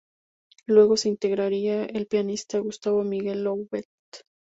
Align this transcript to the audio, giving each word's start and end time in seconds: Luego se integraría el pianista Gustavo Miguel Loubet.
Luego 0.65 0.97
se 0.97 1.09
integraría 1.09 1.85
el 1.85 2.07
pianista 2.07 2.57
Gustavo 2.57 3.03
Miguel 3.03 3.43
Loubet. 3.43 3.85